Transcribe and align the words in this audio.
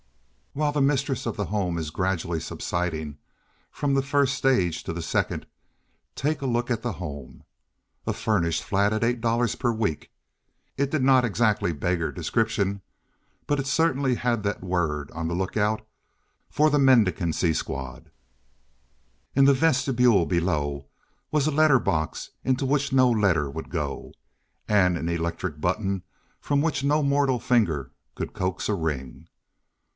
While 0.53 0.71
the 0.73 0.81
mistress 0.81 1.25
of 1.27 1.37
the 1.37 1.45
home 1.45 1.77
is 1.77 1.91
gradually 1.91 2.39
subsiding 2.39 3.19
from 3.69 3.93
the 3.93 4.01
first 4.01 4.33
stage 4.33 4.83
to 4.83 4.91
the 4.91 5.01
second, 5.01 5.45
take 6.15 6.41
a 6.41 6.47
look 6.47 6.69
at 6.71 6.81
the 6.81 6.93
home. 6.93 7.43
A 8.07 8.11
furnished 8.11 8.63
flat 8.63 8.91
at 8.91 9.03
$8 9.03 9.59
per 9.59 9.71
week. 9.71 10.11
It 10.75 10.89
did 10.89 11.03
not 11.03 11.23
exactly 11.23 11.71
beggar 11.71 12.11
description, 12.11 12.81
but 13.47 13.59
it 13.59 13.67
certainly 13.67 14.15
had 14.15 14.43
that 14.43 14.63
word 14.63 15.09
on 15.11 15.27
the 15.29 15.35
lookout 15.35 15.87
for 16.49 16.69
the 16.69 16.79
mendicancy 16.79 17.53
squad. 17.53 18.09
In 19.35 19.45
the 19.45 19.53
vestibule 19.53 20.25
below 20.25 20.87
was 21.29 21.45
a 21.47 21.51
letter 21.51 21.79
box 21.79 22.31
into 22.43 22.65
which 22.65 22.91
no 22.91 23.09
letter 23.09 23.49
would 23.51 23.69
go, 23.69 24.13
and 24.67 24.97
an 24.97 25.07
electric 25.07 25.61
button 25.61 26.01
from 26.41 26.59
which 26.59 26.83
no 26.83 27.03
mortal 27.03 27.39
finger 27.39 27.91
could 28.15 28.33
coax 28.33 28.67
a 28.67 28.73
ring. 28.73 29.27